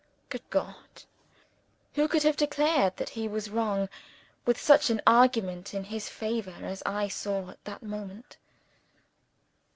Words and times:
Good 0.29 0.49
God! 0.49 1.03
who 1.93 2.07
could 2.07 2.23
have 2.23 2.35
declared 2.35 2.97
that 2.97 3.09
he 3.09 3.27
was 3.27 3.51
wrong, 3.51 3.87
with 4.47 4.59
such 4.59 4.89
an 4.89 4.99
argument 5.05 5.75
in 5.75 5.83
his 5.83 6.09
favor 6.09 6.57
as 6.65 6.81
I 6.87 7.07
saw 7.07 7.51
at 7.51 7.63
that 7.65 7.83
moment? 7.83 8.37